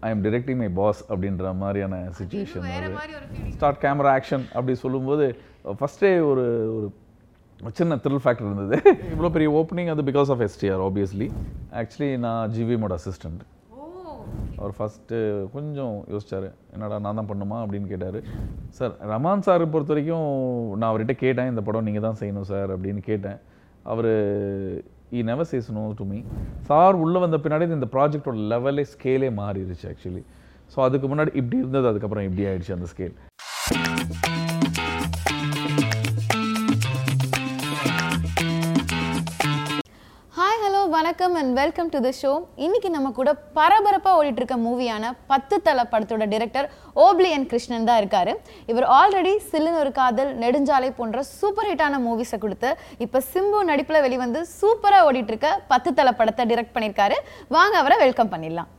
[0.00, 2.66] I am directing my boss அப்படின்ற மாதிரியான situation
[3.50, 5.26] start camera action அப்படி சொல்லும்போது
[5.80, 6.44] ஃபஸ்ட்டே ஒரு
[7.60, 8.76] ஒரு சின்ன த்ரில் ஃபேக்டர் இருந்தது.
[9.12, 11.28] இவ்வளோ பெரிய ஓப்பனிங் அது because of STR obviously
[11.72, 13.42] actually நான் ஜிவிஎமோட அசிஸ்டண்ட்
[14.58, 17.56] அவர் ஃபஸ்ட்டு கொஞ்சம் யோசிச்சார் என்னடா நான் தான் பண்ணுமா?
[17.64, 18.18] அப்படின்னு கேட்டார்.
[18.68, 20.28] சார் ரமான் சார் பொறுத்த வரைக்கும்
[20.76, 23.38] நான் அவர்கிட்ட கேட்டேன் இந்த படம் நீங்கள் தான் செய்யணும் சார் அப்படின்னு கேட்டேன்.
[23.82, 24.10] அவர்
[25.12, 26.18] he never says no to me
[26.62, 30.22] sir உள்ளே வந்த பின்னாடி இந்த ப்ராஜெக்டோட லெவலே ஸ்கேலே மாறிடுச்சு ஆக்சுவலி
[30.72, 33.14] ஸோ அதுக்கு முன்னாடி இப்படி இருந்தது அதுக்கப்புறம் இப்படி ஆயிடுச்சு அந்த ஸ்கேல்
[41.06, 42.30] வணக்கம் and welcome to the show
[42.64, 46.66] இன்னைக்கு நம்ம கூட பரபரப்பாக ஓடிட்டு இருக்க மூவியான பத்து தலை படத்தோட டிரெக்டர்
[47.04, 48.32] ஓப்லி என் கிருஷ்ணன் தான் இருக்காரு.
[48.70, 52.70] இவர் ஆல்ரெடி சில்லுன்னு ஒரு காதல் நெடுஞ்சாலை போன்ற சூப்பர் ஹிட்டான மூவிஸை கொடுத்து
[53.06, 57.18] இப்போ சிம்பு நடிப்பில் வெளிவந்து சூப்பராக ஓடிட்டு இருக்க பத்து தலை படத்தை டிரெக்ட் பண்ணியிருக்காரு.
[57.56, 58.70] வாங்க அவரை வெல்கம் பண்ணிடலாம்.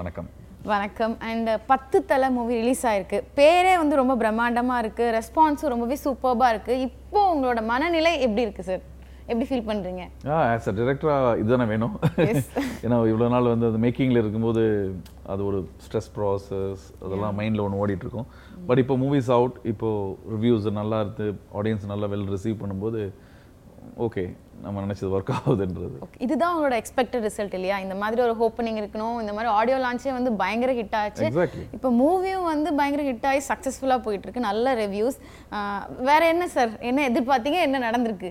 [0.00, 0.30] வணக்கம்.
[0.74, 1.16] வணக்கம்.
[1.30, 3.20] அண்ட் பத்து தலை மூவி ரிலீஸ் ஆயிருக்கு.
[3.40, 5.06] பேரே வந்து ரொம்ப பிரம்மாண்டமாக இருக்கு.
[5.18, 6.74] ரெஸ்பான்ஸும் ரொம்பவே சூப்பர்பாக இருக்கு.
[6.88, 8.84] இப்போ உங்களோட மனநிலை எப்படி இருக்கு சார்
[9.30, 10.02] எப்படி ஃபீல் பண்றீங்க?
[10.32, 11.94] ஆ ஆஸ் அ டிரெக்டராக இதுதானே வேணும்.
[12.84, 14.62] ஏன்னா இவ்வளோ நாள் வந்து அது மேக்கிங்கில் இருக்கும்போது
[15.32, 18.28] அது ஒரு ஸ்ட்ரெஸ் ப்ராசஸ் அதெல்லாம் மைண்டில் ஒன்று ஓடிட்டு இருக்கும்
[18.68, 19.88] பட் இப்போ மூவிஸ் அவுட் இப்போ
[20.36, 21.26] ரிவ்யூஸ் நல்லா இருக்கு
[21.60, 23.02] ஆடியன்ஸ் நல்லா வெல் ரிசீவ் பண்ணும்போது
[24.06, 24.22] ஓகே
[24.64, 25.96] நம்ம நினச்சது ஒர்க் ஆகுதுன்றது.
[26.24, 27.76] இதுதான் உங்களோட எக்ஸ்பெக்டட் ரிசல்ட் இல்லையா?
[27.84, 31.26] இந்த மாதிரி ஒரு ஓப்பனிங் இருக்கணும் இந்த மாதிரி ஆடியோ லான்ச்சே வந்து பயங்கர ஹிட் ஆச்சு.
[31.76, 35.18] இப்போ மூவியும் வந்து பயங்கர ஹிட் ஆகி சக்ஸஸ்ஃபுல்லாக போயிட்டு இருக்கு நல்ல ரிவ்யூஸ்
[36.10, 38.30] வேற என்ன சார் என்ன எதிர்பார்த்தீங்க என்ன நடந்திருக்கு?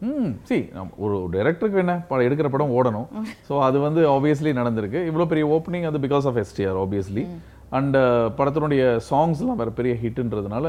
[0.00, 0.56] ம் சி
[0.98, 3.06] ஒரு டைரக்டருக்கு என்ன படம் எடுக்கிற படம் ஓடணும்.
[3.48, 5.00] ஸோ அது வந்து ஆப்வியஸ்லி நடந்திருக்கு.
[5.08, 7.24] இவ்வளோ பெரிய ஓப்பனிங் அது because of STR obviously
[7.70, 7.96] and
[8.38, 10.66] படத்தினுடைய சாங்ஸ்லாம் வேறு பெரிய ஹிட்டுன்றதுனால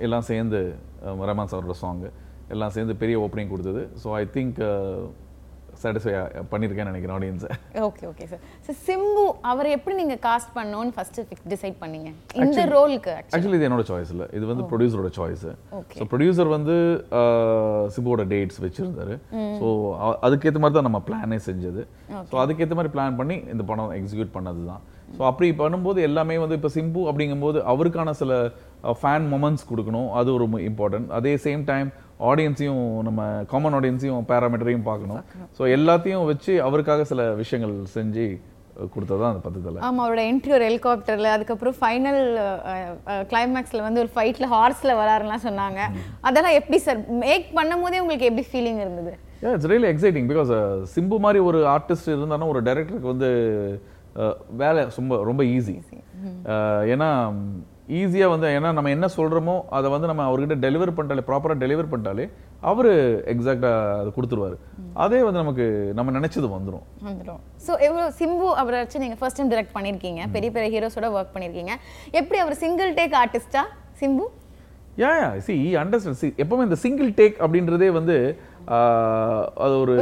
[0.00, 0.60] எல்லாம் சேர்ந்து
[1.04, 2.04] அஹ், ரஹ்மான் சாரோட சாங்
[2.48, 3.82] எல்லாம் சேர்ந்து பெரிய ஓப்பனிங் கொடுத்தது.
[4.02, 4.58] ஸோ ஐ திங்க்
[5.82, 6.12] சாட்டிஸ்ஃபை
[6.52, 7.50] பண்ணியிருக்கேன்னு நினைக்கிறேன் ஆடியன்ஸை
[7.88, 11.20] okay okay sir sir Simbu அவரை எப்படி நீங்க காஸ்ட் பண்ணணும்னு ஃபர்ஸ்ட்
[11.52, 12.10] டிசைட் பண்ணீங்க?
[12.44, 14.28] இந்த ரோலுக்கு ஆக்சுவலி இது என்னோட சாய்ஸ் இல்லை.
[14.38, 15.46] இது வந்து ப்ரொடியூசரோட சாய்ஸ்.
[15.98, 16.76] ஸோ ப்ரொடியூசர் வந்து
[17.96, 19.16] சிம்புவோட டேட்ஸ் வச்சிருந்தாரு.
[19.60, 19.66] ஸோ
[20.26, 21.84] அதுக்கேற்ற மாதிரி தான் நம்ம பிளானே செஞ்சது.
[22.30, 24.82] ஸோ அதுக்கேற்ற மாதிரி பிளான் பண்ணி இந்த படம் எக்ஸிக்யூட் பண்ணது தான்
[25.16, 28.32] ஸோ அப்படி பண்ணும்போது எல்லாமே வந்து இப்போ சிம்பு அப்படிங்கும்போது அவருக்கான சில
[29.00, 30.08] ஃபேன் மொமெண்ட்ஸ் கொடுக்கணும்.
[30.18, 31.88] அது ஒரு இம்பார்ட்டன்ட் அதே சேம் டைம்
[32.30, 35.22] ஆடியன்ஸையும் நம்ம காமன் ஆடியன்ஸையும் பேராமீட்டரையும் பார்க்கணும்.
[35.58, 38.26] ஸோ எல்லாத்தையும் வச்சு அவருக்காக சில விஷயங்கள் செஞ்சு
[38.94, 42.22] கொடுத்தது அந்த பத்து தலை ஆமா அவரோட என்ட்ரி ஒரு ஹெலிகாப்டர்ல அதுக்கப்புறம் ஃபைனல்
[43.32, 45.80] கிளைமேக்ஸ்ல வந்து ஒரு ஃபைட்ல ஹார்ஸ்ல வராருலாம் சொன்னாங்க.
[46.28, 49.12] அதெல்லாம் எப்படி சார் மேக் பண்ணும்போதே உங்களுக்கு எப்படி ஃபீலிங் இருந்தது?
[49.52, 50.50] It's really exciting because
[50.94, 53.30] Simbu மாதிரி ஒரு ஆர்டிஸ்ட் இருந்தாலும் ஒரு டைரக்டருக்கு வந்து
[54.62, 55.76] வேலை ரொம்ப ரொம்ப ஈஸி
[56.94, 57.08] ஏன்னா
[57.98, 62.24] ஈஸியாக வந்து ஏன்னா நம்ம என்ன சொல்கிறோமோ அதை வந்து நம்ம அவர்கிட்ட டெலிவர் பண்ணிட்டாலே ப்ராப்பராக டெலிவர் பண்ணிட்டாலே
[62.70, 62.88] அவர்
[63.32, 64.56] எக்ஸாக்டாக அதை கொடுத்துருவாரு.
[65.04, 65.66] அதே வந்து நமக்கு
[65.98, 70.22] நம்ம நினைச்சது வந்துடும் வந்துடும் ஸோ எவ்வளோ சிம்பு அவரை வச்சு நீங்கள் ஃபர்ஸ்ட் டைம் டிரெக்ட் பண்ணியிருக்கீங்க.
[70.36, 71.74] பெரிய பெரிய ஹீரோஸோட ஒர்க் பண்ணியிருக்கீங்க.
[72.20, 73.64] எப்படி அவர் single take ஆர்டிஸ்டா
[74.00, 74.26] Simbu?
[75.02, 78.16] Yeah yeah see understand see எப்பவுமே இந்த சிங்கிள் டேக் அப்படின்றதே வந்து
[79.64, 79.94] அது ஒரு.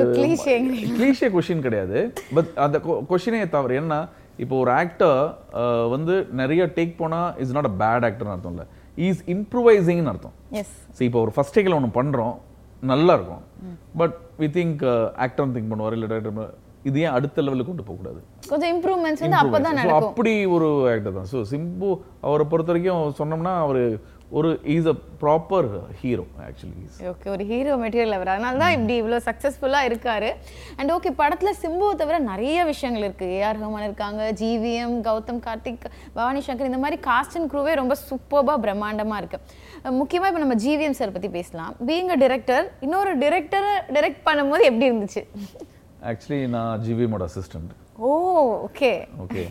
[0.97, 1.99] கிளீஷே கொஷின் கிடையாது.
[2.37, 2.77] பட் அந்த
[3.13, 3.95] கொஷினே தவறு என்ன
[4.43, 5.19] இப்போ ஒரு ஆக்டர்
[5.95, 8.67] வந்து நிறைய டேக் போனா இஸ் நாட் அ பேட் ஆக்டர்னு அர்த்தம் இல்லை
[9.09, 10.35] இஸ் இம்ப்ரூவைசிங்னு அர்த்தம்.
[10.97, 12.35] ஸோ இப்போ ஒரு ஃபர்ஸ்ட் டேக்கில் ஒன்று பண்ணுறோம்
[12.93, 13.45] நல்லா இருக்கும்.
[14.01, 14.83] But we think
[15.27, 16.55] actor think பண்ணுவார் இல்லை டேரக்டர்
[16.89, 18.21] இது ஏன் அடுத்த லெவலுக்கு கொண்டு போகக்கூடாது?
[18.53, 20.09] கொஞ்சம் இம்ப்ரூவ்மெண்ட்ஸ் வந்து அப்போ தான் So, நடக்கும்.
[20.09, 21.29] அப்படி ஒரு ஆக்டர் தான்.
[21.35, 21.91] ஸோ சிம்பு
[22.27, 23.83] அவரை பொறுத்த வரைக்கும் சொன்னோம்னா அவர்
[24.39, 25.67] ஒரு is a proper
[26.03, 30.31] hero actually okay ஒரு ஹீரோ மெட்டீரியல் அவர் அதனால தான் இப்படி இவ்வளோ சக்ஸஸ்ஃபுல்லாக இருக்காரு.
[30.79, 33.27] அண்ட் ஓகே படத்தில் சிம்புவை தவிர நிறைய விஷயங்கள் இருக்கு.
[33.39, 35.85] ஏஆர் ரஹ்மான் இருக்காங்க ஜிவிஎம் கௌதம் கார்த்திக்
[36.17, 39.41] பவானி சங்கர் இந்த மாதிரி காஸ்ட் அண்ட் க்ரூவே ரொம்ப சூப்பராக பிரம்மாண்டமாக இருக்கு.
[40.01, 41.75] முக்கியமாக இப்போ நம்ம ஜிவிஎம் சார் பற்றி பேசலாம்.
[41.91, 45.25] பீங் அ டிரெக்டர் இன்னொரு டிரெக்டரை டிரெக்ட் பண்ணும்போது எப்படி இருந்துச்சு?
[46.11, 47.73] ஆக்சுவலி நான் ஜிவிஎமோட assistant
[48.07, 48.13] oh
[48.67, 48.93] okay.
[49.25, 49.43] Okay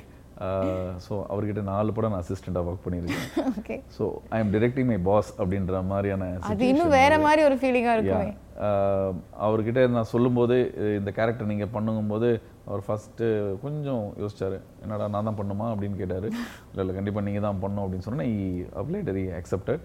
[1.05, 3.25] so அவர்கிட்ட நாலு படம் நான் அசிஸ்டண்ட்டாக ஒர்க் பண்ணியிருக்கேன்.
[3.59, 4.03] Okay so
[4.35, 8.29] I am directing my boss அப்படின்ற மாதிரியான அது இன்னும் வேற மாதிரி ஒரு ஃபீலிங்காக இருக்குமே.
[8.67, 9.13] ஆஹ்
[9.45, 10.55] அவர்கிட்ட நான் சொல்லும்போது
[10.99, 12.29] இந்த கேரக்டர் நீங்கள் பண்ணுங்கும்போது
[12.69, 13.27] அவர் ஃபஸ்ட்டு
[13.63, 14.57] கொஞ்சம் யோசிச்சாரு.
[14.83, 15.67] என்னடா நான் தான் பண்ணுமா?
[15.73, 16.27] அப்படின்னு கேட்டார்.
[16.71, 17.85] இல்லை இல்லை கண்டிப்பாக நீங்கள் தான் பண்ணணும்.
[17.85, 18.41] அப்படின்னு சொன்னேன் ஈ
[18.81, 19.83] அப்ளைட்டரி அக்செப்டட்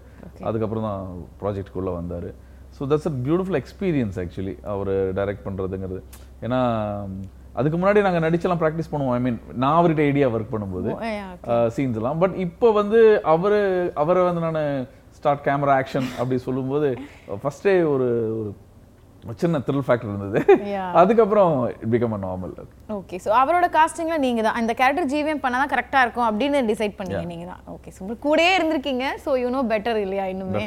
[0.49, 1.03] அதுக்கப்புறம் தான்
[1.43, 2.29] ப்ராஜெக்ட்குள்ளே வந்தார்.
[2.77, 6.01] So that's a beautiful experience actually our direct பண்ணுறதுங்கிறது
[6.45, 6.59] ஏன்னா
[7.59, 9.15] அதுக்கு முன்னாடி நாங்கள் நடிச்செல்லாம் ப்ராக்டிஸ் பண்ணுவோம்.
[9.17, 10.89] ஐ மீன் நான் அவர்கிட்ட ஐடியா ஒர்க் பண்ணும்போது
[11.77, 12.19] சீன்ஸ் எல்லாம்.
[12.23, 12.99] பட் இப்போ வந்து
[13.33, 13.57] அவர்
[14.03, 14.61] அவரை வந்து நான்
[15.17, 16.89] ஸ்டார்ட் கேமரா ஆக்ஷன் அப்படி சொல்லும்போது
[17.43, 18.09] ஃபர்ஸ்டே ஒரு
[18.39, 18.49] ஒரு
[19.41, 20.39] சின்ன த்ரில் ஃபேக்டர் இருந்தது.
[21.01, 21.53] அதுக்கப்புறம்
[21.93, 22.53] become a normal
[22.97, 26.97] okay so அவரோட காஸ்டிங்ல நீங்க தான் அந்த கேரக்டர் ஜிவிஎம் பண்ணா தான் கரெக்டா இருக்கும் அப்படின்னு டிசைட்
[26.99, 29.05] பண்ணீங்க நீங்க தான் ஓகே ஸோ கூடயே இருந்திருக்கீங்க.
[29.25, 30.63] ஸோ யூ நோ பெட்டர் இல்லையா இன்னுமே?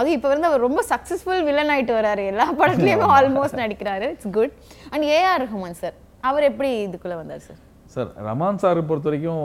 [0.00, 2.24] அது இப்போ வந்து அவர் ரொம்ப சக்ஸஸ்ஃபுல் வில்லன் ஆயிட்டு வராரு.
[2.32, 4.08] எல்லா படத்துலயுமே ஆல்மோஸ்ட் நடிக்கிறாரு.
[4.16, 4.54] It's good
[4.92, 5.96] and AR Rahman sir
[6.30, 7.60] அவர் எப்படி இதுக்குள்ள வந்தார் சார்
[7.94, 9.40] சார் ரமான் சார் பொறுத்த வரைக்கும்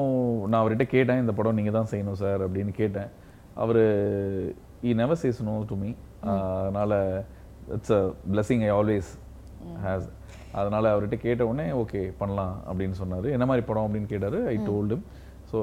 [0.50, 3.10] நான் அவர்கிட்ட கேட்டேன் இந்த படம் நீங்கள் தான் செய்யணும் சார் அப்படின்னு கேட்டேன்.
[3.64, 3.82] அவர்
[4.88, 5.90] he never says no to me
[6.34, 6.96] அதனால்
[7.76, 8.02] it's a
[8.34, 9.10] blessing I always
[9.86, 10.08] has
[10.60, 13.28] அதனால் அவர்கிட்ட கேட்ட உடனே ஓகே பண்ணலாம் அப்படின்னு சொன்னார்.
[13.36, 13.88] என்ன மாதிரி படம்?
[13.88, 14.38] அப்படின்னு கேட்டார்.
[14.54, 15.04] ஐ டோல்டும்
[15.52, 15.58] ஸோ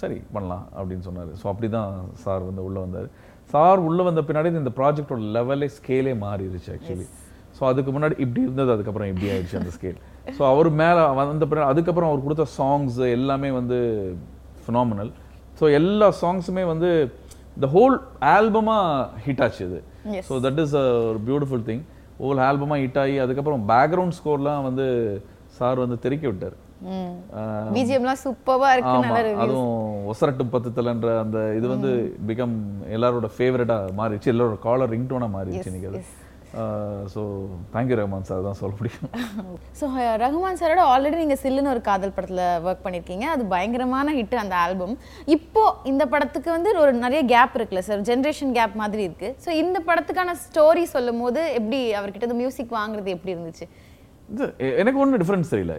[0.00, 1.30] சரி பண்ணலாம் அப்படின்னு சொன்னார்.
[1.40, 1.92] ஸோ அப்படி தான்
[2.24, 3.08] சார் வந்து உள்ளே வந்தார்.
[3.52, 7.06] சார் உள்ளே வந்த பின்னாடி இந்த ப்ராஜெக்டோட லெவலே ஸ்கேலே மாறிடுச்சு ஆக்சுவலி
[7.56, 9.96] ஸோ அதுக்கு முன்னாடி இப்படி இருந்தது அதுக்கப்புறம் இப்படி ஆயிடுச்சு அந்த ஸ்கேல்
[10.36, 13.78] ஸோ அவர் மேலே வந்த பின்னாடி அதுக்கப்புறம் அவர் கொடுத்த சாங்ஸ் எல்லாமே வந்து
[14.64, 15.10] ஃபினாமினல்
[15.60, 16.90] ஸோ எல்லா சாங்ஸுமே வந்து
[17.64, 17.96] த ஹோல்
[18.34, 19.80] ஆல்பமாக ஹிட் ஆச்சு இது.
[20.28, 20.74] ஸோ தட் இஸ்
[21.10, 21.84] ஒரு பியூட்டிஃபுல் திங்
[22.22, 24.86] ஹோல் ஆல்பமாக ஹிட் ஆகி அதுக்கப்புறம் பேக்ரவுண்ட் ஸ்கோர்லாம் வந்து
[25.58, 26.56] சார் வந்து தெறிக்க விட்டார்.
[27.76, 29.40] பிஜிஎம்லாம் சூப்பராக இருக்கு.
[29.44, 31.90] அதுவும் ஒசரட்டு பத்துத்தலன்ற அந்த இது வந்து
[32.28, 32.56] பிகம்
[32.96, 34.32] எல்லாரோட ஃபேவரட்டா மாறிடுச்சு.
[34.34, 36.00] எல்லாரோட காலர் ரிங்டோனா மாறிடுச்சு இன்னைக்கு அது.
[37.12, 37.20] ஸோ
[37.74, 39.10] தேங்க்யூ ரஹ்மான் சார் தான் சொல்ல முடியும்.
[39.80, 39.86] ஸோ
[40.22, 44.94] ரகுமான் சாரோட ஆல்ரெடி நீங்கள் சில்லுன்னு ஒரு காதல் படத்தில் ஒர்க் பண்ணியிருக்கீங்க அது பயங்கரமான ஹிட் அந்த ஆல்பம்
[45.36, 49.30] இப்போ இந்த படத்துக்கு வந்து ஒரு நிறைய கேப் இருக்குல்ல சார் ஜென்ரேஷன் கேப் மாதிரி இருக்கு.
[49.44, 53.66] ஸோ இந்த படத்துக்கான ஸ்டோரி சொல்லும் போது எப்படி அவர்கிட்ட இந்த மியூசிக் வாங்குறது எப்படி இருந்துச்சு?
[54.34, 54.46] இது
[54.80, 55.76] எனக்கு ஒன்றும் டிஃப்ரென்ஸ் தெரியல.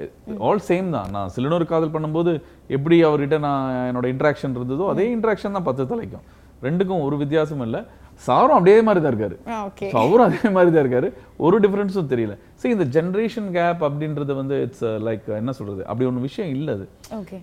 [0.47, 1.09] ஆல் சேம் தான்.
[1.15, 2.31] நான் சிலனூர் காதல் பண்ணும்போது
[2.77, 6.25] எப்படி அவர்கிட்ட நான் என்னோட இன்ட்ராக்ஷன் இருந்ததோ அதே இன்ட்ராக்ஷன் தான் பத்து தலைக்கும்.
[6.67, 7.81] ரெண்டுக்கும் ஒரு வித்தியாசமும் இல்லை.
[8.25, 9.35] சாரும் அப்படியே மாதிரி தான் இருக்காரு.
[9.68, 11.07] ஓகே ஸோ அவரும் அதே மாதிரி தான் இருக்காரு.
[11.45, 12.33] ஒரு டிஃப்ரென்ஸும் தெரியல.
[12.62, 15.81] சரி இந்த ஜென்ரேஷன் கேப் அப்படின்றது வந்து இட்ஸ் லைக் என்ன சொல்றது?
[15.89, 16.85] அப்படி ஒன்று விஷயம் இல்லை அது.
[17.19, 17.39] Okay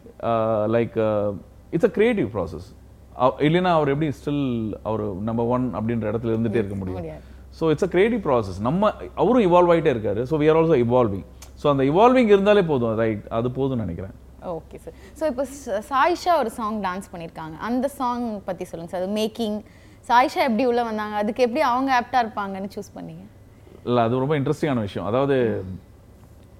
[0.76, 0.98] like
[1.76, 2.68] it's a creative process
[3.46, 4.44] இல்லைன்னா அவர் எப்படி ஸ்டில்
[4.88, 7.08] அவர் நம்பர் ஒன் அப்படின்ற இடத்துல இருந்துட்டே இருக்க முடியும்.
[7.58, 8.92] So it's a creative process நம்ம
[9.22, 10.22] அவரும் இவால்வ் ஆகிட்டே இருக்காரு.
[10.30, 11.26] So we are also evolving
[11.62, 12.94] so அந்த இவால்விங் இருந்தாலே போதும்.
[13.02, 14.14] ரைட் அது போதும்னு நினைக்கிறேன்.
[14.56, 15.44] ஓகே சார் ஸோ இப்போ
[15.90, 19.58] சாயிஷா ஒரு சாங் டான்ஸ் பண்ணியிருக்காங்க அந்த சாங் பற்றி சொல்லுங்க சார் அது மேக்கிங்
[20.08, 21.16] சாயிஷா எப்படி உள்ள வந்தாங்க?
[21.16, 23.24] அதுக்கு எப்படி அவங்க ஆப்டா இருப்பாங்கன்னு சூஸ் பண்ணீங்க?
[23.84, 25.06] இல்லை அது ரொம்ப இன்ட்ரெஸ்டிங்கான விஷயம்.
[25.06, 25.36] அதாவது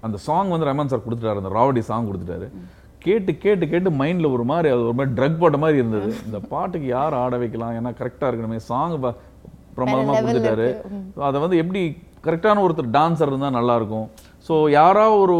[0.07, 1.41] அந்த சாங் வந்து ரஹ்மான் சார் கொடுத்துட்டாரு.
[1.43, 2.49] அந்த ராவடி சாங் கொடுத்துட்டாரு.
[2.99, 6.11] கேட்டு கேட்டு கேட்டு மைண்டில் ஒரு மாதிரி அது ஒரு மாதிரி ட்ரக் போட்ட மாதிரி இருந்தது.
[6.27, 7.75] இந்த பாட்டுக்கு யார் ஆட வைக்கலாம்?
[7.79, 8.59] ஏன்னா கரெக்டாக இருக்கணுமே.
[8.71, 8.97] சாங்
[9.75, 10.69] பிரமாதமாக கொடுத்துட்டாரு.
[11.29, 11.83] அதை வந்து எப்படி
[12.25, 14.07] கரெக்டான ஒருத்தர் டான்சர் இருந்தால் நல்லா இருக்கும்.
[14.49, 15.37] ஸோ யாரா ஒரு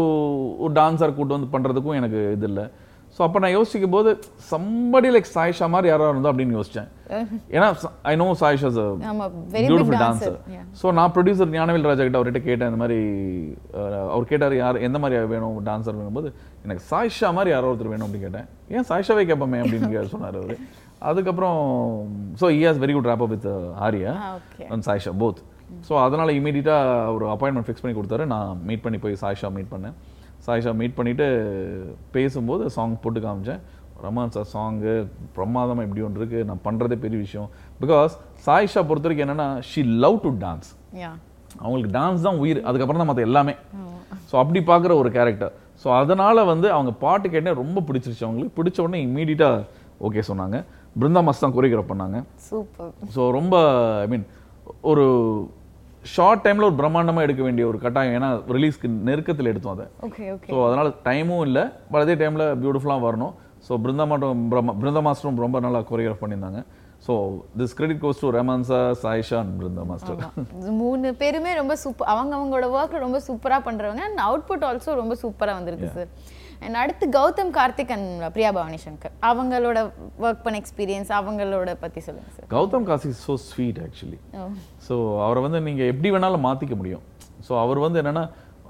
[0.59, 2.65] ஒரு டான்சர் கூட்டு வந்து பண்ணுறதுக்கும் எனக்கு இது இல்லை.
[3.19, 4.09] ஸோ அப்போ நான் யோசிக்கும் போது
[4.49, 6.87] சம்படி லைக் சாயிஷா மாதிரி யாரா இருந்தா அப்படின்னு யோசிச்சேன்.
[7.55, 7.67] ஏன்னா
[8.09, 8.69] I know Sayyeshaa
[9.55, 10.35] beautiful dancer
[10.81, 12.99] so நான் ப்ரொடியூசர் ஞானவேல் ராஜா கிட்ட அவர்கிட்ட கேட்டேன் இந்த மாதிரி
[14.13, 16.29] அவர் கேட்டார் யார் எந்த மாதிரி வேணும் டான்சர் வேணும்போது
[16.65, 18.47] எனக்கு சாயிஷா மாதிரி யாரோ ஒருத்தர் வேணும் அப்படின்னு கேட்டேன்.
[18.75, 19.59] ஏன் சாயிஷாவே கேட்போமே?
[19.63, 20.55] அப்படின்னு சொன்னார் அவர்.
[21.09, 21.59] அதுக்கப்புறம்
[22.41, 23.49] so he has very good rapport with
[23.87, 24.13] Arya
[24.71, 25.41] and Sayyeshaa both
[25.87, 28.25] so அதனால் இமீடியட்டாக ஒரு அப்பாயின்மெண்ட் ஃபிக்ஸ் பண்ணி கொடுத்தாரு.
[28.33, 29.97] நான் மீட் பண்ணி போய் சாயிஷா மீட் பண்ணேன்.
[30.45, 31.27] சாயிஷா மீட் பண்ணிவிட்டு
[32.15, 33.61] பேசும்போது சாங் போட்டு காமிச்சேன்.
[34.03, 34.93] ரமான் சார் சாங்கு
[35.37, 37.49] பிரமாதமாக இப்படி ஒன்று இருக்குது நான் பண்ணுறதே பெரிய விஷயம்.
[37.81, 38.13] பிகாஸ்
[38.45, 40.69] சாயிஷா பொறுத்த வரைக்கும் என்னென்னா ஷி லவ் டு டான்ஸ்
[41.63, 42.61] அவங்களுக்கு டான்ஸ் தான் உயிர்.
[42.69, 43.53] அதுக்கப்புறம் தான் மற்ற எல்லாமே.
[44.29, 48.55] ஸோ அப்படி பார்க்குற ஒரு கேரக்டர் ஸோ அதனால் வந்து அவங்க பாட்டு கேட்டே ரொம்ப பிடிச்சிருச்சு அவங்களுக்கு.
[48.57, 49.65] பிடிச்ச உடனே இம்மீடியட்டாக
[50.07, 50.57] ஓகே சொன்னாங்க.
[50.99, 52.17] பிருந்தா மஸ்த் தான் கொரியோகிராஃப் பண்ணாங்க.
[52.49, 53.55] சூப்பர் ஸோ ரொம்ப
[54.03, 54.25] ஐ மீன்
[54.91, 55.05] ஒரு
[56.15, 58.15] ஷார்ட் டைமில் ஒரு பிரம்மாண்டமாக எடுக்க வேண்டிய ஒரு கட்டாயம்.
[58.17, 59.85] ஏன்னா ரிலீஸ்க்கு நெருக்கத்தில் எடுத்தோம் அதை.
[60.07, 61.63] ஓகே ஓகே ஸோ அதனால் டைமும் இல்லை.
[61.91, 63.33] பட் அதே டைமில் பியூட்டிஃபுல்லாக வரணும்.
[63.67, 66.61] ஸோ பிருந்தா மட்டும் பிரம்ம பிருந்தா மாஸ்டரும் ரொம்ப நல்லா கொரியோகிராஃப் பண்ணியிருந்தாங்க.
[67.05, 67.13] So
[67.59, 70.23] this credit goes to Rahman sir Sayyeshaa and Brinda master
[70.81, 74.03] மூணு பேருமே ரொம்ப சூப்பர் அவங்க அவங்களோட ஒர்க் ரொம்ப சூப்பரா பண்றவங்க.
[74.09, 76.11] அண்ட் அவுட்புட் ஆல்சோ ரொம்ப சூப்பரா வந்திருக்கு சார்
[76.65, 79.13] அண்ட் அடுத்து கௌதம் கார்த்திக் அண்ட் பிரியா பவானி சங்கர்.
[79.29, 79.77] அவங்களோட
[80.25, 84.19] ஒர்க் பண்ண எக்ஸ்பீரியன்ஸ் அவங்களோட பத்தி சொல்லுங்க சார் கௌதம் காசி ஸோ ஸ்வீட் ஆக்சுவலி
[84.87, 84.95] ஸோ
[85.27, 87.03] அவரை வந்து நீங்கள் எப்படி வேணாலும் மாற்றிக்க முடியும்.
[87.47, 88.25] ஸோ அவர் வந்து என்னென்னா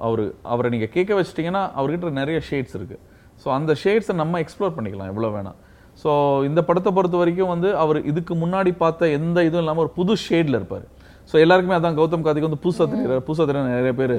[0.08, 3.02] அவர் அவரை நீங்கள் கேட்க வச்சிட்டிங்கன்னா அவர்கிட்ட நிறைய ஷேட்ஸ் இருக்குது
[3.42, 5.58] ஸோ அந்த ஷேட்ஸை நம்ம எக்ஸ்ப்ளோர் பண்ணிக்கலாம் எவ்வளோ வேணாம்
[6.02, 6.12] ஸோ
[6.50, 10.58] இந்த படத்தை பொறுத்த வரைக்கும் வந்து அவர் இதுக்கு முன்னாடி பார்த்த எந்த இதுவும் இல்லாமல் ஒரு புது ஷேடில்
[10.60, 10.86] இருப்பார்.
[11.30, 13.24] ஸோ எல்லாருக்குமே அதான் கௌதம் கார்த்திக் வந்து புதுசாக தெரியுறாரு.
[13.28, 14.14] புதுசாக தெரியுற நிறைய பேர்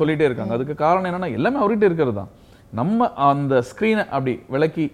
[0.00, 0.52] சொல்லிட்டே இருக்காங்க.
[0.56, 2.30] அதுக்கு காரணம் என்னன்னா எல்லாமே அவர்கிட்ட இருக்கிறது தான்.
[2.78, 4.86] நம்ம அந்த ஸ்க்ரீனை அப்படி விளக்கி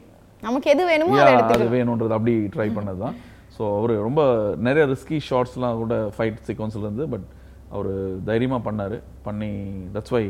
[0.42, 1.16] நமக்கு எது வேணுமோ
[1.54, 3.16] அதை வேணுன்றது அப்படி ட்ரை பண்ணது தான்
[3.56, 4.22] ஸோ அவர் ரொம்ப
[4.66, 7.26] நிறைய ரிஸ்கி ஷார்ட்ஸ்லாம் கூட ஃபைட் சீக்வன்ஸ்ல இருந்து பட்
[7.74, 7.90] அவர்
[8.28, 8.96] தைரியமாக பண்ணார்.
[9.26, 9.50] பண்ணி
[9.94, 10.24] தட்ஸ் வை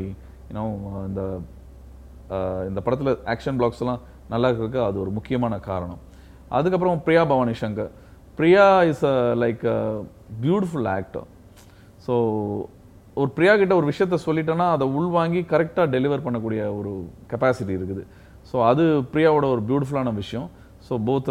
[0.49, 0.63] யூனோ
[1.09, 1.21] இந்த
[2.69, 4.01] இந்த படத்தில் ஆக்ஷன் பிளாக்ஸ் எல்லாம்
[4.33, 6.01] நல்லா இருக்கிறதுக்கு அது ஒரு முக்கியமான காரணம்.
[6.57, 7.91] அதுக்கப்புறம் Priya Bhavani Shankar.
[8.37, 9.63] Priya is a like
[10.43, 11.27] beautiful actor
[12.05, 12.13] so
[13.21, 16.91] ஒரு பிரியா கிட்ட ஒரு விஷயத்த சொல்லிட்டேன்னா அதை உள்வாங்கி கரெக்டாக டெலிவர் பண்ணக்கூடிய ஒரு
[17.31, 18.03] கெப்பாசிட்டி இருக்குது.
[18.49, 20.47] ஸோ அது பிரியாவோட ஒரு பியூட்டிஃபுல்லான விஷயம்.
[20.87, 21.29] So both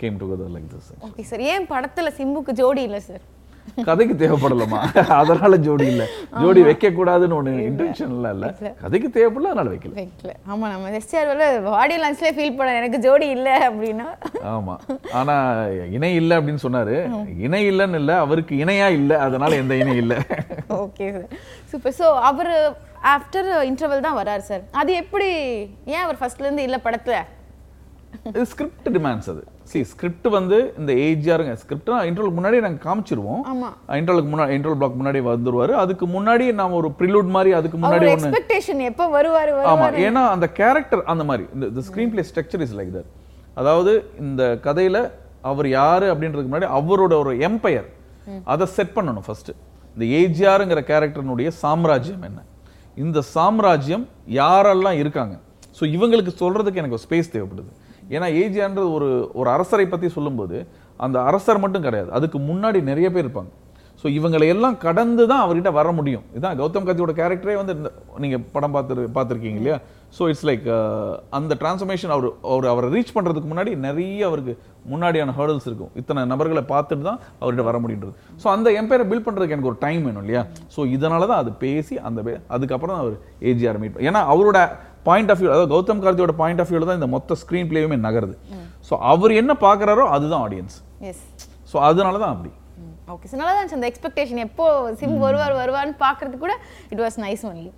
[0.00, 3.24] came together like this okay sir ஏன் படத்தில் சிம்புக்கு ஜோடி இல்லை சார்
[3.88, 4.80] கதைக்கு தேவைப்படலமா
[5.18, 6.02] அதனால ஜோடி இல்ல.
[6.42, 8.46] ஜோடி வைக்க கூடாதுன்னு ஒண்ணு இன்டென்ஷன்ல இல்ல.
[8.82, 9.94] கதைக்கு தேவைப்படல அதனால வைக்கல.
[10.00, 10.32] வைக்கல.
[10.50, 11.30] ஆமா நம்ம எஸ்டிஆர்
[11.80, 14.08] ஆடியோ லான்ச்லேயே ஃபீல் பண்ண எனக்கு ஜோடி இல்லை அப்படின்னா.
[14.54, 14.76] ஆமா.
[15.20, 15.36] ஆனா
[15.96, 16.96] இணை இல்ல அப்படின்னு சொன்னாரு.
[17.46, 20.14] இணை இல்லைன்னு இல்ல அவருக்கு இணையா இல்ல அதனால எந்த இணை இல்ல.
[20.82, 21.28] ஓகே சார்
[21.72, 22.52] சூப்பர் ஸோ அவர்
[23.12, 25.28] ஆஃப்டர் இன்டர்வல் தான் வராரு சார் அது எப்படி
[25.94, 27.16] ஏன் அவர் ஃபர்ஸ்ட்லேருந்து இல்லை படத்துல?
[28.50, 29.42] ஸ்கிரிப்ட் டிமாண்ட்ஸ் அது.
[29.70, 33.40] சி ஸ்கிரிப்ட் வந்து இந்த ஏஜிஆருங்க ஸ்கிரிப்ட் இன்டர்வலுக்கு முன்னாடி நாங்க காமிச்சிருவோம்.
[33.98, 35.72] இன்டர்வலுக்கு முன்னாடி இன்டர்வல் பிளாக் முன்னாடி வந்துருவாரு.
[35.82, 39.64] அதுக்கு முன்னாடி நாம ஒரு ப்ரிலூட் மாதிரி அதுக்கு முன்னாடி எக்ஸ்பெக்டேஷன் எப்போ வருவாரு ஆமா.
[39.66, 41.82] வருவாரு ஏன்னா அந்த கேரக்டர் அந்த மாதிரி இந்த
[42.14, 43.10] screenplay structure is like that
[43.62, 43.92] அதாவது
[44.24, 44.98] இந்த கதையில
[45.50, 47.88] அவர் யாரு அப்படின்றதுக்கு முன்னாடி அவரோட ஒரு எம்பையர்
[48.52, 49.50] அதை செட் பண்ணணும் ஃபர்ஸ்ட்
[49.96, 52.40] இந்த ஏஜிஆருங்கிற கேரக்டர்னுடைய சாம்ராஜ்யம் என்ன?
[52.96, 54.04] இந்த சாம்ராஜ்யம்
[54.38, 55.34] யாரெல்லாம் இருக்காங்க?
[55.78, 57.70] ஸோ இவங்களுக்கு சொல்றதுக்கு எனக்கு ஸ்பேஸ் தேவைப்படுது.
[58.16, 59.08] ஏன்னா ஏஜிஆர்ன்றது ஒரு
[59.40, 60.58] ஒரு அரசரை பற்றி சொல்லும்போது
[61.06, 62.10] அந்த அரசர் மட்டும் கிடையாது.
[62.18, 63.52] அதுக்கு முன்னாடி நிறைய பேர் இருப்பாங்க.
[64.00, 66.24] ஸோ இவங்களை எல்லாம் கடந்து தான் அவர்கிட்ட வர முடியும்.
[66.38, 67.74] இதான் கௌதம் கத்தியோட கேரக்டரே வந்து
[68.22, 69.78] நீங்கள் படம் பார்த்து பார்த்துருக்கீங்க இல்லையா?
[70.16, 70.66] ஸோ இட்ஸ் லைக்
[71.38, 74.52] அந்த டிரான்ஸ்ஃபர்மேஷன் அவர் அவர் அவரை ரீச் பண்ணுறதுக்கு முன்னாடி நிறைய அவருக்கு
[74.92, 75.90] முன்னாடியான ஹேர்டல்ஸ் இருக்கும்.
[76.00, 78.14] இத்தனை நபர்களை பார்த்துட்டு தான் அவர்கிட்ட வர முடியுன்றது.
[78.42, 80.42] ஸோ அந்த எம்பையரை பில்ட் பண்ணுறதுக்கு எனக்கு ஒரு டைம் வேணும் இல்லையா?
[80.76, 83.16] ஸோ இதனால தான் அது பேசி அந்த அதுக்கப்புறம் தான் அவர்
[83.52, 84.60] ஏஜிஆர் மீட் ஏன்னா அவரோட
[85.06, 88.34] பாயிண்ட் ஆஃப் வியூ அதாவது கௌதம் கார்த்தியோட பாயிண்ட் ஆஃப் வியூல தான் இந்த மொத்த ஸ்க்ரீன் பிளேயுமே நகருது.
[88.88, 90.76] ஸோ அவர் என்ன பார்க்குறாரோ அதுதான் ஆடியன்ஸ்
[91.72, 92.52] ஸோ அதனால தான் அப்படி.
[93.14, 94.66] ஓகே ஸோ நல்லா தான் அந்த எக்ஸ்பெக்டேஷன் எப்போ
[95.00, 96.56] சிம் வருவார் வருவார்னு பார்க்கறதுக்கு கூட
[96.92, 97.70] இட் வாஸ் நைஸ் ஒன்லி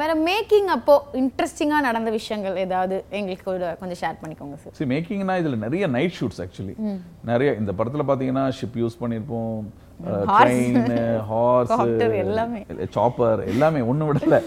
[0.00, 5.36] வேற மேக்கிங் அப்போ இன்ட்ரெஸ்டிங்காக நடந்த விஷயங்கள் ஏதாவது எங்களுக்கு கூட கொஞ்சம் ஷேர் பண்ணிக்கோங்க சார் சி மேக்கிங்னா
[5.42, 6.74] இதுல நிறைய நைட் ஷூட்ஸ் ஆக்சுவலி
[7.30, 9.56] நிறைய இந்த படத்துல பாத்தீங்கன்னா ஷிப் யூஸ் பண்ணிருப்போம்.
[10.28, 10.78] ட்ரெயின்
[11.30, 11.72] ஹார்ஸ்
[12.22, 12.60] எல்லாமே.
[12.96, 13.80] சாப்பர் எல்லாமே.
[13.90, 14.38] ஒண்ணு விடல.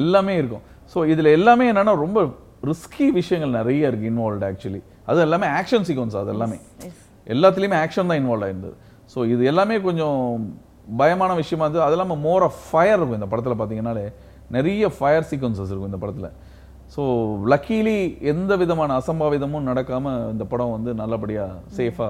[0.00, 0.64] எல்லாமே இருக்கும்.
[0.92, 2.20] ஸோ இதுல எல்லாமே என்னன்னா ரொம்ப
[2.70, 6.58] ரிஸ்கி விஷயங்கள் நிறைய இருக்கு இன்வால்வ் ஆக்சுவலி அது எல்லாமே ஆக்ஷன் சீக்வன்ஸ் அது எல்லாமே.
[7.34, 8.76] எல்லாத்துலயுமே ஆக்ஷன் தான் இன்வால்வ் ஆயிருந்தது.
[9.12, 10.20] ஸோ இது எல்லாமே கொஞ்சம்
[11.00, 11.84] பயமான விஷயமா இருந்தது.
[11.86, 14.04] அது இல்லாமல் மோர் ஆஃப் ஃபயர் இருக்கும் இந்த படத்துல பாத்தீங்கன்னாலே.
[14.56, 16.30] நிறைய ஃபயர் சீக்வன்சஸ் இருக்கும் இந்த படத்துல.
[16.94, 17.02] ஸோ
[17.52, 17.98] லக்கீலி
[18.32, 21.44] எந்த விதமான அசம்பாவிதமும் நடக்காம இந்த படம் வந்து நல்லபடியா
[21.78, 22.08] சேஃபா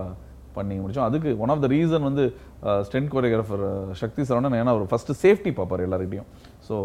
[0.57, 1.07] பண்ணி முடிச்சோம்.
[1.11, 2.25] அதுக்கு ஒன் ஆஃப் த ரீசன் வந்து
[2.89, 3.65] ஸ்டென்ட் கோரியோகிராஃபர்
[4.03, 6.29] சக்தி சரவணன் ஏன்னா அவர் ஃபர்ஸ்ட் சேஃப்டி பார்ப்பார் எல்லார்கிட்டையும்.
[6.69, 6.77] So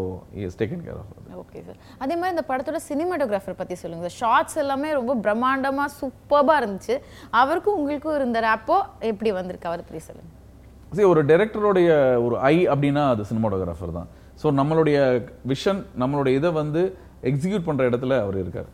[0.46, 4.58] is taken care of okay sir அதே மாதிரி இந்த படத்தோட சினிமாட்டோகிராஃபர் பத்தி சொல்லுங்க சார் ஷார்ட்ஸ்
[4.62, 6.94] எல்லாமே ரொம்ப பிரம்மாண்டமா சூப்பர்பா இருந்துச்சு.
[7.42, 8.76] அவருக்கும் உங்களுக்கும் இருந்த அப்போ
[9.10, 9.70] எப்படி வந்திருக்கு?
[9.70, 10.30] அவரை பத்தி சொல்லுங்க.
[10.96, 11.90] சரி ஒரு டைரக்டருடைய
[12.26, 14.08] ஒரு ஐ அப்படின்னா அது சினிமாட்டோகிராஃபர் தான்.
[14.42, 14.98] ஸோ நம்மளுடைய
[15.52, 16.82] விஷன் நம்மளுடைய இதை வந்து
[17.28, 18.68] எக்ஸிக்யூட் பண்ற இடத்துல அவர் இருக்கார்.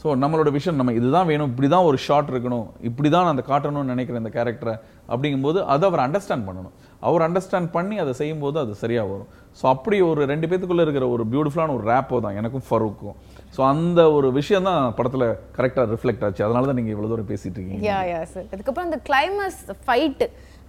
[0.00, 3.44] ஸோ நம்மளோட விஷன் நம்ம இதுதான் வேணும் இப்படி தான் ஒரு ஷாட் இருக்கணும் இப்படி தான் நான் அந்த
[3.48, 4.74] காட்டணும்னு நினைக்கிற இந்த கேரக்டரை
[5.12, 6.74] அப்படிங்கும்போது அதை அவர் அண்டர்ஸ்டாண்ட் பண்ணணும்.
[7.08, 9.30] அவர் அண்டர்ஸ்டாண்ட் பண்ணி அதை செய்யும்போது அது சரியா வரும்.
[9.60, 13.16] ஸோ அப்படி ஒரு ரெண்டு பேத்துக்குள்ள இருக்கிற ஒரு பியூட்டிஃபுல்லான ஒரு ரேப்போ தான் எனக்கும் ஃபருக்கும்
[13.56, 15.26] ஸோ அந்த ஒரு விஷயம் தான் படத்துல
[15.56, 16.44] கரெக்டாக ரிஃப்ளெக்ட் ஆச்சு.
[16.48, 17.82] அதனால தான் நீங்க இவ்வளவு தூரம் பேசிட்டு இருக்கீங்க.
[17.88, 20.24] யா யா சார் அதுக்கப்புறம் அந்த கிளைமேக்ஸ் ஃபைட்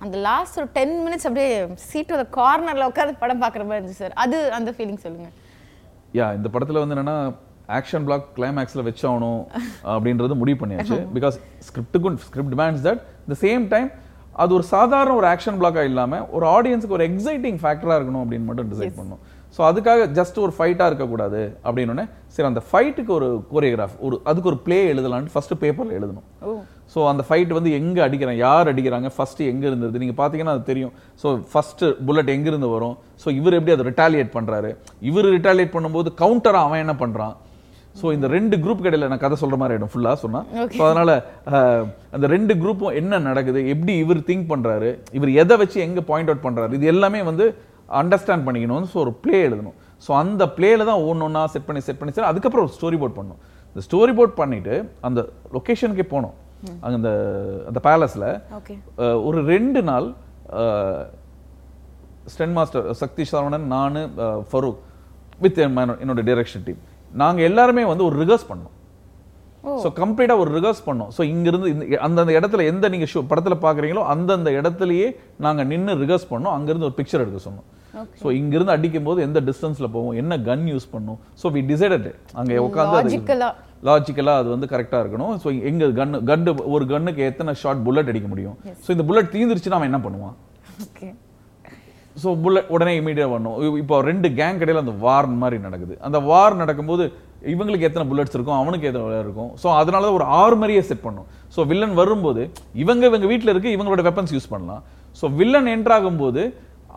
[0.05, 1.51] அந்த லாஸ்ட் ஒரு டென் மினிட்ஸ் அப்படியே
[1.89, 5.29] சீட்டோட கார்னர்ல உட்காந்து படம் பார்க்குற மாதிரி இருந்துச்சு சார் அது அந்த ஃபீலிங் சொல்லுங்க.
[6.13, 7.17] யா இந்த படத்துல வந்து என்னன்னா
[7.77, 9.41] ஆக்ஷன் பிளாக் கிளைமேக்ஸ்ல வச்சாகணும்
[9.93, 10.97] அப்படின்றது முடிவு பண்ணியாச்சு.
[11.17, 11.35] Because
[11.67, 13.01] ஸ்கிரிப்டுக்கும் script demands that
[13.31, 13.89] the same time
[14.35, 18.71] அது ஒரு சாதாரண ஒரு ஆக்ஷன் பிளாக்கா இல்லாம ஒரு ஆடியன்ஸுக்கு ஒரு எக்ஸைட்டிங் ஃபேக்டரா இருக்கணும் அப்படின்னு மட்டும்
[18.73, 19.21] டிசைட் பண்ணோம்
[19.55, 22.03] ஸோ அதுக்காக ஜஸ்ட் ஒரு ஃபைட்டா இருக்கக்கூடாது அப்படின்னு
[22.35, 26.27] சரி அந்த ஃபைட்டுக்கு ஒரு கோரியோகிராஃப் ஒரு அதுக்கு ஒரு ப்ளே எழுதலான்ட்டு ஃபர்ஸ்ட் பேப்பர்ல எழுதணும்.
[26.93, 28.41] ஸோ அந்த ஃபைட் வந்து எங்க அடிக்கிறாங்க?
[28.47, 29.09] யார் அடிக்கிறாங்க?
[29.15, 29.99] ஃபர்ஸ்ட் எங்க இருந்தது?
[30.03, 30.93] நீங்க பாத்தீங்கன்னா அது தெரியும்.
[31.21, 32.95] ஸோ ஃபர்ஸ்ட் புல்லட் எங்க இருந்து வரும்?
[33.23, 34.71] ஸோ இவர் எப்படி அதை ரிட்டாலியேட் பண்றாரு?
[35.09, 37.35] இவர் ரிட்டாலியேட் பண்ணும்போது கவுண்டரா அவன் என்ன பண்றான்?
[37.99, 39.91] ஸோ இந்த ரெண்டு குரூப் இடையில நான் கதை சொல்ற மாதிரி ஆயிடும்.
[39.93, 40.41] ஃபுல்லா சொன்னா.
[40.77, 41.11] ஸோ அதனால
[42.15, 43.61] அந்த ரெண்டு குரூப்பும் என்ன நடக்குது?
[43.73, 44.89] எப்படி இவர் திங்க் பண்றாரு?
[45.19, 46.73] இவர் எதை வச்சு எங்க பாயிண்ட் அவுட் பண்றாரு?
[46.79, 47.47] இது எல்லாமே வந்து
[48.01, 49.77] அண்டர்ஸ்டாண்ட் பண்ணிக்கணும் ஸோ ஒரு ப்ளே எழுதணும்.
[50.05, 53.17] ஸோ அந்த பிளேல தான் ஒன்று ஒன்றா செட் பண்ணி செட் பண்ணி சார் அதுக்கப்புறம் ஒரு ஸ்டோரி போர்ட்
[53.17, 53.41] பண்ணணும்.
[53.71, 54.75] இந்த ஸ்டோரி போர்ட் பண்ணிட்டு
[55.07, 55.19] அந்த
[55.55, 56.35] லொக்கேஷனுக்கே போனோம்
[56.83, 57.11] அங்க அந்த
[57.69, 58.25] அந்த பேலஸ்ல
[59.27, 60.07] ஒரு ரெண்டு நாள்
[62.33, 63.97] ஸ்டென் மாஸ்டர் சக்தி சரவணன் நான்
[64.49, 64.81] ஃபரூக்
[65.45, 66.81] வித் என்னோட டைரக்ஷன் டீம்
[67.21, 68.75] நாங்க எல்லாருமே வந்து ஒரு ரிகர்ஸ் பண்ணோம்.
[69.83, 71.09] ஸோ கம்ப்ளீட்டா ஒரு ரிகர்ஸ் பண்ணோம்.
[71.15, 75.07] ஸோ இங்கிருந்து இந்த அந்தந்த இடத்துல எந்த நீங்க ஷோ படத்துல பாக்குறீங்களோ அந்தந்த இடத்துலயே
[75.45, 76.53] நாங்க நின்னு ரிகர்ஸ் பண்ணோம்.
[76.57, 77.67] அங்கிருந்து ஒரு பிக்சர் எடுக்க சொன்னோம்.
[78.21, 81.19] ஸோ இங்கிருந்து அடிக்கும் போது எந்த டிஸ்டன்ஸ்ல போவோம் என்ன கன் யூஸ் பண்ணும்?
[81.41, 83.49] ஸோ வி டிசைடட் அங்க உட்காந்து லாஜிக்கலா
[83.87, 85.33] லாஜிக்கலா அது வந்து கரெக்டா இருக்கணும்.
[85.43, 88.57] ஸோ எங்க கன் கன்னு ஒரு கன்னுக்கு எத்தனை ஷாட் புல்லட் அடிக்க முடியும்?
[88.85, 90.35] ஸோ இந்த புல்லட் தீந்துருச்சுன்னா அவன் என்ன பண்ணுவான்?
[92.21, 95.93] ஸோ புல்லட் உடனே இமீடியட் பண்ணும் இப்போ ரெண்டு கேங் கடையில் அந்த வார் மாதிரி நடக்குது.
[96.07, 97.03] அந்த வார் நடக்கும்போது
[97.53, 98.57] இவங்களுக்கு எத்தனை புல்லட்ஸ் இருக்கும்?
[98.61, 99.51] அவனுக்கு எத்தனை இருக்கும்?
[99.61, 101.27] ஸோ அதனால தான் ஒரு ஆறு மாதிரியே செட் பண்ணும்.
[101.55, 102.41] ஸோ வில்லன் வரும்போது
[102.83, 104.81] இவங்க இவங்க வீட்டில் இருக்கு இவங்களோட வெப்பன்ஸ் யூஸ் பண்ணலாம்.
[105.19, 106.41] ஸோ வில்லன் என்ட்ரு ஆகும்போது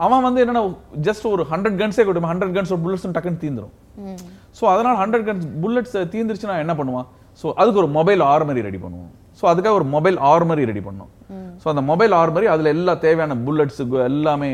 [0.04, 0.62] அவன் வந்து என்னன்னா
[1.06, 3.74] ஜஸ்ட் ஒரு ஹண்ட்ரட் கன்ஸே கொடுக்கும் ஹண்ட்ரட் கன்ஸ் ஒரு புல்லட்ஸ் டக்குன்னு தீந்துரும்.
[4.58, 7.06] ஸோ அதனால ஹண்ட்ரட் கன்ஸ் புல்லட்ஸ் தீந்துருச்சுன்னா என்ன பண்ணுவான்?
[7.40, 9.10] ஸோ அதுக்கு ஒரு மொபைல் ஆர்மரி ரெடி பண்ணுவோம்.
[9.40, 11.10] ஸோ அதுக்காக ஒரு மொபைல் ஆர்மரி ரெடி பண்ணோம்.
[11.62, 14.50] ஸோ அந்த மொபைல் ஆர்மரி அதில் எல்லா தேவையான புல்லட்ஸு எல்லாமே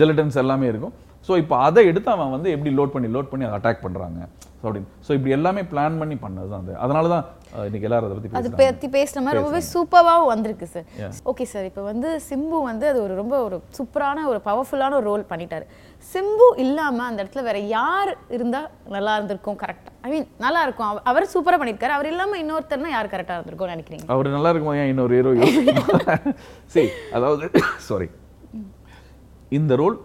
[0.00, 0.94] ஜெலட்டன்ஸ் எல்லாமே இருக்கும்.
[1.26, 4.20] ஸோ இப்போ அதை எடுத்து அவன் வந்து எப்படி லோட் பண்ணி லோட் பண்ணி அதை அட்டாக் பண்ணுறாங்க
[4.62, 6.72] அப்படின்னு ஸோ இப்படி எல்லாமே பிளான் பண்ணி பண்ணது தான் அது.
[6.82, 7.24] அதனால தான்
[7.60, 11.82] இன்னைக்கு எல்லாரும் அதை பற்றி அது பத்தி பேசுற மாதிரி ரொம்பவே சூப்பராகவும் வந்திருக்கு சார் ஓகே சார் இப்போ
[11.86, 15.64] வந்து சிம்பு வந்து அது ஒரு ரொம்ப ஒரு சூப்பரான ஒரு பவர்ஃபுல்லான ஒரு ரோல் பண்ணிட்டாரு.
[16.06, 18.60] சிம்பு இல்லாம அந்த இடத்துல வேற யார் இருந்தா
[18.94, 20.88] நல்லா இருந்திருக்கும் கரெக்டா ஐ மீன் நல்லா இருக்கும்.
[20.90, 24.06] அவ- அவர் சூப்பரா பண்ணியிருக்காரு அவர் இல்லாம இன்னொருத்தர்னா யார் கரெக்டா இருந்திருக்கும்னு நினைக்கிறீங்க?
[24.14, 24.76] அவர் நல்லா இருக்குமா?
[24.82, 25.32] ஏன் இன்னொரு ஹீரோ
[26.74, 27.48] சரி அதாவது
[27.88, 28.08] சாரி
[29.52, 29.98] இந்த ரோல்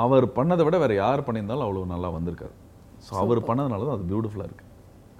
[0.00, 2.54] அவர் பண்ணதை விட வேற யார் பண்ணியிருந்தாலும் அவ்வளவு நல்லா வந்திருக்காரு.
[3.08, 4.68] ஸோ அவர் பண்ணதுனால தான் அது பியூட்டிஃபுல்லாக இருக்கு.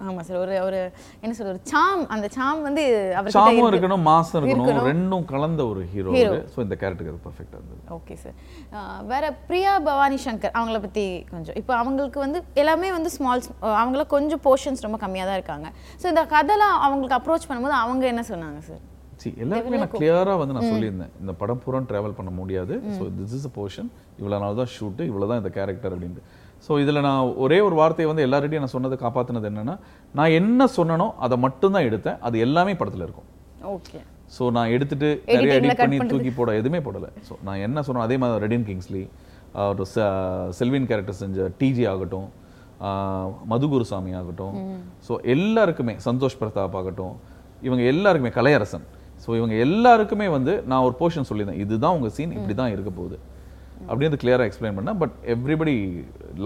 [0.05, 0.79] ஆமா சார் ஒரு ஒரு
[1.23, 2.81] என்ன சொல்ற ஒரு சாம் அந்த சாம் வந்து
[3.17, 3.69] அவர்கிட்ட சாமும் இருக்கு.
[3.71, 4.87] இருக்கணும் மாசம் இருக்கணும்.
[4.89, 6.11] ரெண்டும் கலந்த ஒரு ஹீரோ
[6.53, 7.79] ஸோ இந்த கேரக்டருக்கு அது பர்ஃபெக்டாக இருந்தது.
[7.97, 8.35] ஓகே சார்
[9.11, 11.57] வேற பிரியா பவானி சங்கர் அவங்கள பத்தி கொஞ்சம்.
[11.61, 13.45] இப்போ அவங்களுக்கு வந்து எல்லாமே வந்து ஸ்மால்
[13.81, 15.69] அவங்கள கொஞ்சம் போர்ஷன்ஸ் ரொம்ப கம்மியா தான் இருக்காங்க.
[16.01, 18.83] ஸோ இந்த கதைலாம் அவங்களுக்கு அப்ரோச் பண்ணும்போது அவங்க என்ன சொன்னாங்க சார்
[19.21, 21.13] சி எல்லாருக்குமே நான் கிளியராக வந்து நான் சொல்லியிருந்தேன்.
[21.23, 22.73] இந்த படம் பூரா ட்ராவல் பண்ண முடியாது.
[22.97, 23.89] So this is a portion
[24.19, 26.23] இவ்வளோ நாள் தான் ஷூட்டு இவ்வளோ தான் இந்த கேரக்டர் அப்படின்ட்டு.
[26.65, 29.75] ஸோ இதில் நான் ஒரே ஒரு வார்த்தையை வந்து எல்லார்கிட்டையும் நான் சொன்னதை காப்பாற்றினது என்னன்னா
[30.17, 32.17] நான் என்ன சொன்னனோ அதை மட்டும்தான் எடுத்தேன்.
[32.27, 33.27] அது எல்லாமே படத்தில் இருக்கும்.
[33.75, 33.99] ஓகே
[34.35, 35.99] ஸோ நான் எடுத்துட்டு நிறைய எடிட் பண்ணி.
[36.13, 37.09] தூக்கி போட எதுவுமே போடலை.
[37.27, 39.03] ஸோ நான் என்ன சொன்னேன் அதே மாதிரி ரெடின் கிங்ஸ்லி
[39.71, 39.85] ஒரு
[40.59, 42.27] செல்வின் கேரக்டர் செஞ்ச டிஜி ஆகட்டும்
[43.51, 44.55] மதுகுருசாமி ஆகட்டும்.
[45.07, 47.13] ஸோ எல்லாருக்குமே சந்தோஷ் பிரதாப் ஆகட்டும்
[47.67, 48.85] இவங்க எல்லாருக்குமே கலையரசன்.
[49.23, 51.61] ஸோ இவங்க எல்லாருக்குமே வந்து நான் ஒரு போர்ஷன் சொல்லியிருந்தேன்.
[51.65, 53.17] இதுதான் உங்க சீன் இப்படி தான் இருக்க போகுது.
[53.89, 55.75] அப்படின்னு கிளியராக எக்ஸ்பிளைன் பண்ணேன் but everybody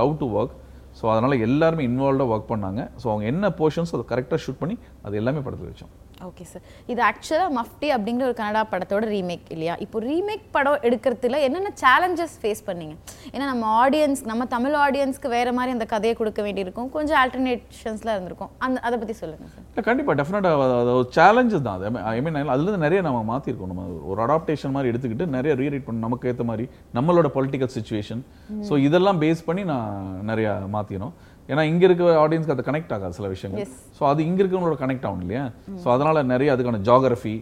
[0.02, 0.56] love to work
[1.00, 2.82] so அதனால எல்லாருமே இன்வால்வாக ஒர்க் பண்ணாங்க.
[3.02, 5.92] ஸோ அவங்க என்ன போர்ஷன்ஸ் அதை கரெக்டாக ஷூட் பண்ணி அது எல்லாமே படத்தில் வச்சோம்.
[6.28, 9.74] ஓகே சார் இது ஆக்சுவலாக மஃப்டி அப்படிங்கிற ஒரு கன்னடா படத்தோட ரீமேக் இல்லையா?
[9.86, 12.96] இப்போ ரீமேக் படம் எடுக்கிறதுல என்னென்ன சேலஞ்சஸ் ஃபேஸ் பண்ணீங்க?
[13.34, 16.90] ஏன்னா நம்ம ஆடியன்ஸ் நம்ம தமிழ் ஆடியன்ஸ்க்கு வேற மாதிரி அந்த கதையை கொடுக்க வேண்டியிருக்கும்.
[16.96, 18.52] கொஞ்சம் ஆல்டர்னேஷன்ஸ்லாம் இருந்திருக்கும்.
[18.68, 21.78] அந்த அதை பற்றி சொல்லுங்க சார் கண்டிப்பாக டெஃபினட்டாக அது ஒரு சேலஞ்சஸ் தான்.
[21.80, 26.06] அது ஐ மீன் அதுலேருந்து நிறைய நம்ம மாற்றிருக்கோம் நம்ம ஒரு அடாப்டேஷன் மாதிரி எடுத்துக்கிட்டு நிறைய ரீரைட் பண்ணி
[26.08, 26.68] நமக்கு ஏற்ற மாதிரி
[27.00, 28.24] நம்மளோட பொலிட்டிக்கல் சுச்சுவேஷன்
[28.70, 29.96] ஸோ இதெல்லாம் பேஸ் பண்ணி நான்
[30.32, 31.16] நிறைய மாற்றினோம்
[31.52, 33.70] ஏன்னா இங்கே இருக்க ஆடியன்ஸ்க்கு அது கனெக்ட் ஆகாது சில விஷயங்கள்.
[34.00, 35.46] ஸோ அது இங்கே இருக்கவங்களோட கனெக்ட் ஆகும் இல்லையா?
[35.84, 37.38] ஸோ அதனால நிறைய அதுக்கான ஜாகிரஃபி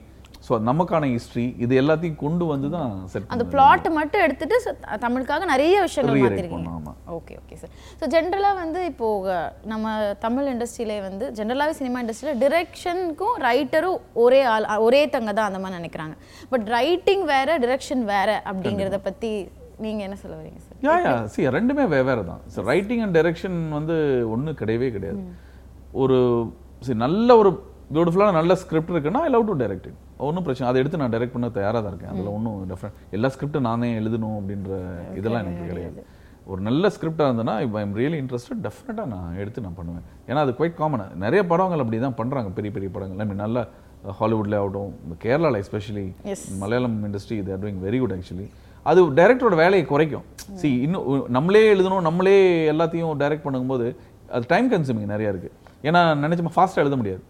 [0.48, 4.58] ஸோ நமக்கான ஹிஸ்ட்ரி இது எல்லாத்தையும் கொண்டு வந்து தான் செட் அந்த பிளாட் மட்டும் எடுத்துட்டு
[5.06, 6.94] தமிழுக்காக நிறைய விஷயங்கள் மாற்றிருக்கீங்க.
[7.18, 9.08] ஓகே ஓகே சார் ஸோ ஜென்ரலாக வந்து இப்போ
[9.72, 9.96] நம்ம
[10.26, 15.80] தமிழ் இண்டஸ்ட்ரியிலே வந்து ஜென்ரலாகவே சினிமா இண்டஸ்ட்ரியில் டிரெக்ஷனுக்கும் ரைட்டரும் ஒரே ஆள் ஒரே தங்க தான் அந்த மாதிரி
[15.82, 16.16] நினைக்கிறாங்க.
[16.54, 19.32] பட் ரைட்டிங் வேற டிரெக்ஷன் வேற அப்படிங்கிறத பற்றி
[19.86, 22.42] நீங்க என்ன சொல்ல வரீங்க சார் யா யா சி ரெண்டுமே வெவ்வேறு தான்.
[22.54, 23.96] ஸோ ரைட்டிங் அண்ட் டைரக்ஷன் வந்து
[24.34, 25.22] ஒன்றும் கிடையவே கிடையாது.
[26.02, 26.18] ஒரு
[26.86, 27.52] சரி நல்ல ஒரு
[27.96, 29.90] பியூட்டிஃபுல்லான நல்ல ஸ்கிரிப்ட் இருக்குன்னா ஐ லவ் டு டைரக்ட்
[30.28, 32.12] ஒன்றும் பிரச்சனை அதை எடுத்து நான் டைரக்ட் பண்ண தயாராக தான் இருக்கேன்.
[32.14, 34.72] அதில் ஒன்றும் டிஃப்ரெண்ட் எல்லா ஸ்கிரிப்டும் நானே எழுதணும் அப்படின்ற
[35.20, 36.04] இதெல்லாம் எனக்கு கிடையாது.
[36.52, 40.06] ஒரு நல்ல ஸ்கிரிப்டாக இருந்ததுன்னா இப்போ ஐம் ரியலி இன்ட்ரெஸ்டட் டெஃபினட்டாக நான் எடுத்து நான் பண்ணுவேன்.
[40.30, 43.20] ஏன்னா அது குவைட் காமன் நிறைய படங்கள் அப்படி தான் பண்ணுறாங்க பெரிய பெரிய படங்கள்.
[43.24, 43.66] ஐ மீன் நல்ல
[44.20, 46.06] ஹாலிவுட்ல ஆகட்டும் இந்த கேரளாவில் எஸ்பெஷலி.
[46.64, 48.48] மலையாளம் இண்டஸ்ட்ரி இது டூயிங் வெரி குட் ஆக்சுவலி
[48.90, 50.26] அது டைரக்டரோட வேலையை குறைக்கும்.
[50.60, 52.36] சி இன்னும் நம்மளே எழுதணும் நம்மளே
[52.74, 53.88] எல்லாத்தையும் டைரக்ட் பண்ணும்போது
[54.36, 55.50] அது டைம் கன்சூமிங் நிறைய இருக்கு.
[55.88, 57.24] ஏன்னா நினைச்சோமா ஃபாஸ்ட்டாக எழுத முடியாது.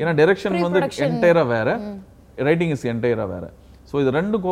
[0.00, 1.68] ஏன்னா டைரக்ஷன் வந்து என்டையராக வேற
[2.48, 3.46] ரைட்டிங் இஸ் என்டையராக வேற.
[3.90, 4.46] ஸோ இது ரெண்டும்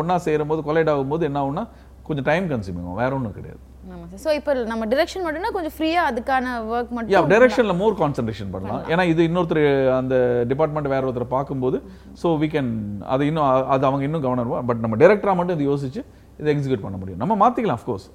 [0.00, 1.64] ஒன்றா சேரும்போது கொலைட் ஆகும்போது என்ன ஆகும்னா
[2.08, 3.00] கொஞ்சம் டைம் கன்சூமிங் ஆகும்.
[3.02, 3.60] வேற ஒன்றும் கிடையாது.
[3.92, 7.98] ஆமாம் சார் ஸோ இப்போ நம்ம டிரெக்ஷன் மட்டும்னா கொஞ்சம் ஃப்ரீயாக அதுக்கான ஒர்க் யா மட்டும் டைரக்ஷன்ல மோர்
[8.02, 8.82] கான்சென்ட்ரேஷன் பண்ணலாம்.
[8.92, 9.62] ஏன்னா இது இன்னொருத்தர்
[9.98, 10.14] அந்த
[10.52, 11.78] டிபார்ட்மெண்ட் வேற ஒருத்தர் பார்க்கும்போது
[12.22, 12.68] ஸோ we can
[13.14, 16.02] அது இன்னும் அது அவங்க இன்னும் கவனம் பட் நம்ம டைரக்டரா மட்டும் இது யோசிச்சு
[16.40, 17.20] இதை எக்ஸிக்யூட் பண்ண முடியும்.
[17.22, 18.08] நம்ம மாத்திக்கலாம் அஃப்கோர்ஸ்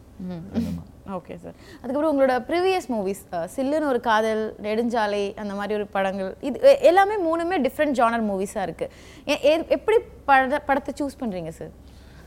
[1.15, 3.23] ஓகே சார் அதுக்கப்புறம் உங்களோட ப்ரீவியஸ் மூவிஸ்
[3.55, 9.67] சில்லுன்னு ஒரு காதல் நெடுஞ்சாலை அந்த மாதிரி ஒரு படங்கள் இது எல்லாமே மூணுமே டிஃப்ரெண்ட் ஜானர் மூவிஸாக இருக்குது
[9.77, 9.97] எப்படி
[10.29, 11.73] பட படத்தை சூஸ் பண்ணுறீங்க சார்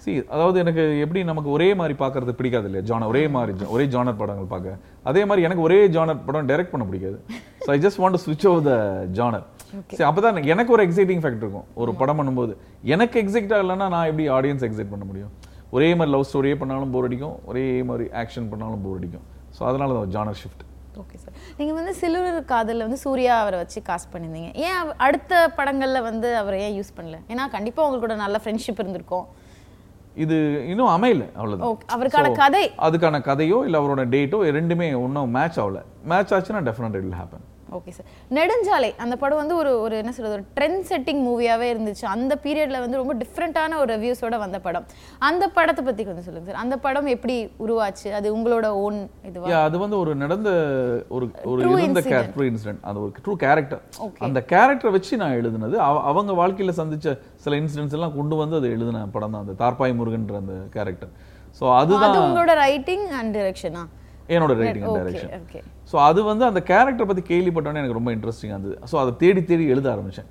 [0.07, 4.19] சி அதாவது எனக்கு எப்படி நமக்கு ஒரே மாதிரி பார்க்கறது பிடிக்காது இல்லையா ஜானர் ஒரே மாதிரி ஒரே ஜானர்
[4.21, 4.75] படங்கள் பார்க்க.
[5.11, 7.19] அதே மாதிரி எனக்கு ஒரே ஜானர் படம் டைரக்ட் பண்ண பிடிக்காது.
[7.65, 8.75] ஸோ ஐ ஜஸ்ட் வாண்ட் ஸ்விட்ச் ஓவர் த
[9.19, 9.47] ஜானர்
[9.97, 11.67] சரி அப்போ தான் எனக்கு ஒரு எக்ஸைட்டிங் ஃபேக்ட் இருக்கும்.
[11.83, 12.53] ஒரு படம் பண்ணும்போது
[12.95, 15.33] எனக்கு எக்ஸைட்டாக இல்லைன்னா நான் எப்படி ஆடியன்ஸ் எக்ஸைட் பண்ண முடியும்?
[15.77, 19.25] ஒரே மாதிரி லவ் ஸ்டோரியே பண்ணாலும் போர் அடிக்கும் ஒரே மாதிரி ஆக்ஷன் பண்ணாலும் போர் அடிக்கும்.
[19.57, 20.63] ஸோ அதனால தான் ஜானர் ஷிஃப்ட்
[21.03, 24.51] ஓகே சார் நீங்கள் வந்து சில்லுன்னு காதலில் வந்து சூர்யா அவரை வச்சு காஸ்ட் பண்ணியிருந்தீங்க.
[24.67, 27.19] ஏன் அடுத்த படங்களில் வந்து அவரை ஏன் யூஸ் பண்ணல?
[27.33, 29.27] ஏன்னா கண்டிப்பாக உங்களுக்கு கூட நல்ல ஃப்ரெண்ட்ஷிப் இருந்திருக்கும்.
[30.17, 30.37] இது
[30.69, 31.69] இன்னும் அமையல அவ்வளவுதான்.
[31.71, 32.65] ஓகே அவருக்கான கதை.
[32.87, 35.81] அதுக்கான கதையோ இல்லை அவரோட டேட்டோ ரெண்டுமே ஒன்றும் மேட்ச் ஆகல.
[36.05, 40.35] மேட்ச் ஆச்சுன்னா definite it happen okay sir Nedunchaalai அந்த படம் வந்து ஒரு ஒரு என்ன சொல்றது
[40.35, 42.05] ஒரு ட்ரெண்ட் செட்டிங் மூவியாவே இருந்துச்சு.
[42.07, 44.87] அந்த பீரியட்ல வந்து ரொம்ப டிஃப்ரெண்ட்டான ஒரு ரிவ்யூஸோட வந்த படம்.
[45.19, 48.09] அந்த படத்தை பத்தி கொஞ்சம் சொல்லுங்க சார் அந்த படம் எப்படி உருவாச்சு?
[48.11, 49.51] அது உங்களோட ஓன் இதுவா?
[49.61, 50.51] அது வந்து ஒரு நடந்த
[51.09, 52.03] ஒரு ஒரு இருந்த.
[52.37, 53.83] ட்ரூ இன்சிடென்ட் அந்த ஒரு ட்ரூ கேரக்டர்.
[54.21, 58.71] அந்த கேரக்டரை வச்சு நான் எழுதுனது அவ- அவங்க வாழ்க்கையில சந்திச்ச சில இன்சிடென்ட்ஸ் எல்லாம் கொண்டு வந்து அது
[58.71, 61.13] எழுதின படம் தான் அந்த தார்பாய் முருகன்ற அந்த கேரக்டர்
[61.61, 63.83] ஸோ அது அதுதான் உங்களோட ரைட்டிங் அண்ட் டிரெக்ஷனா
[64.35, 65.33] என்னோட ரைட்டிங் அண்ட் டைரக்ஷன்
[65.91, 68.77] ஸோ அது வந்து அந்த கேரக்டர் பற்றி கேள்விப்பட்டோன்னே எனக்கு ரொம்ப இன்ட்ரெஸ்டிங்காக இருந்தது.
[68.91, 70.31] ஸோ அதை தேடி தேடி எழுத ஆரம்பித்தேன்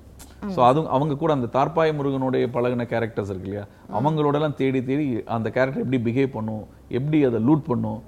[0.54, 3.64] ஸோ அதுவும் அவங்க கூட அந்த தார்பாய் முருகனுடைய பழகின கேரக்டர்ஸ் இருக்கு இல்லையா?
[3.98, 5.06] அவங்களோடலாம் தேடி தேடி
[5.36, 6.64] அந்த கேரக்டர் எப்படி பிஹேவ் பண்ணும்
[6.98, 8.00] எப்படி அதை லூட் பண்ணும்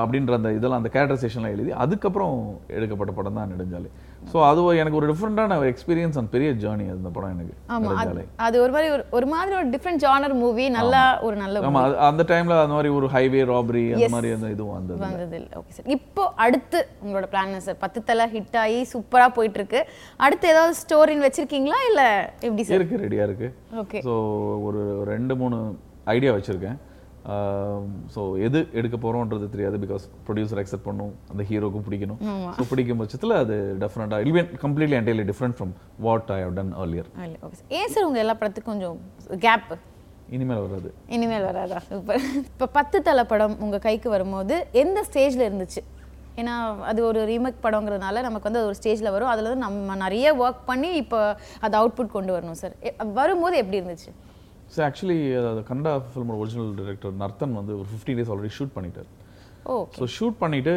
[0.00, 2.34] அப்படின்ற அந்த இதெல்லாம் அந்த கேரக்டரைசேஷன்லாம் எழுதி அதுக்கப்புறம்
[2.76, 3.90] எடுக்கப்பட்ட படம் தான் நெடுஞ்சாலை.
[4.24, 7.90] ஸோ அது எனக்கு ஒரு டிஃப்ரெண்ட்டான ஒரு எக்ஸ்பீரியன்ஸ் அண்ட் பெரிய ஜேர்னி அந்த படம் எனக்கு ஆமா
[8.40, 11.98] அது ஒரு மாதிரி ஒரு ஒரு மாதிரி ஒரு டிஃப்ரெண்ட் ஜானர் மூவி நல்லா ஒரு நல்ல ஆமா அது-
[12.06, 15.74] அந்த டைம்ல அந்த மாதிரி ஒரு ஹைவே ராபரி அந்த மாதிரி அந்த இதுவும் வந்தது வந்தது இல்லை ஓகே
[15.76, 19.82] சார் இப்போ அடுத்து உங்களோட பிளான் சார் பத்து தலை ஹிட் ஆகி சூப்பரா போயிட்டு இருக்கு
[20.20, 21.80] அடுத்து ஏதாவது ஸ்டோரின்னு வச்சிருக்கீங்களா?
[21.90, 22.02] இல்ல
[22.42, 23.50] எப்படி சார் இருக்கு ரெடியா இருக்கு.
[23.78, 24.14] ஓகே ஸோ
[24.66, 25.58] ஒரு ரெண்டு மூணு
[26.08, 26.78] ஐடியா வச்சுருக்கேன்.
[28.14, 31.12] ஸோ எது எடுக்க போகிறோன்றது தெரியாது பிகாஸ் ப்ரொடியூசர் அக்செப்ட் பண்ணும்.
[31.32, 32.20] அந்த ஹீரோக்கும் பிடிக்கணும்.
[32.56, 35.72] ஸோ பிடிக்கும் பட்சத்தில் அது டெஃபினட்டாக will completely entirely different from
[36.06, 38.98] what I have done sir ஏன் சார் உங்க எல்லா படத்துக்கும் கொஞ்சம்
[39.46, 39.72] கேப்
[40.36, 40.90] இனிமேல் வராது.
[41.14, 41.78] இனிமேல் வராதா?
[41.88, 42.22] சூப்பர்.
[42.50, 45.80] இப்போ பத்து தலை படம் உங்க கைக்கு வரும்போது எந்த ஸ்டேஜ்ல இருந்துச்சு?
[46.40, 46.54] ஏன்னா
[46.90, 49.30] அது ஒரு ரீமேக் படங்கிறதுனால நமக்கு வந்து அது ஒரு ஸ்டேஜில் வரும்.
[49.32, 51.18] அதில் வந்து நம்ம நிறைய ஒர்க் பண்ணி இப்போ
[51.66, 52.76] அது அவுட்புட் கொண்டு வரணும் சார்
[53.20, 54.12] வரும்போது எப்படி இருந்துச்சு?
[54.74, 55.18] ஸோ ஆக்சுவலி
[55.70, 59.10] கன்னடா ஃபிலிமோட ஒரிஜினல் டைரக்டர் நர்த்தன் வந்து ஒரு ஃபிஃப்டி டேஸ் ஆல்ரெடி ஷூட் பண்ணிட்டார்.
[59.98, 60.74] ஸோ ஷூட் பண்ணிவிட்டு